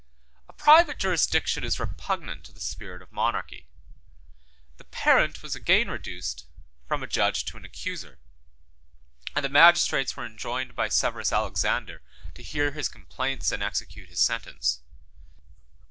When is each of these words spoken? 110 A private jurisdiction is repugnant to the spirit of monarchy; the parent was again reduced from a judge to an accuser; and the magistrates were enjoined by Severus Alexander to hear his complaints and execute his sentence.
110 0.47 0.49
A 0.55 0.57
private 0.57 0.99
jurisdiction 0.99 1.63
is 1.63 1.79
repugnant 1.79 2.43
to 2.43 2.51
the 2.51 2.59
spirit 2.59 3.03
of 3.03 3.11
monarchy; 3.11 3.67
the 4.77 4.83
parent 4.83 5.43
was 5.43 5.55
again 5.55 5.91
reduced 5.91 6.47
from 6.87 7.03
a 7.03 7.07
judge 7.07 7.45
to 7.45 7.55
an 7.55 7.63
accuser; 7.63 8.17
and 9.35 9.45
the 9.45 9.47
magistrates 9.47 10.17
were 10.17 10.25
enjoined 10.25 10.75
by 10.75 10.89
Severus 10.89 11.31
Alexander 11.31 12.01
to 12.33 12.41
hear 12.41 12.71
his 12.71 12.89
complaints 12.89 13.51
and 13.51 13.61
execute 13.61 14.09
his 14.09 14.19
sentence. 14.19 14.81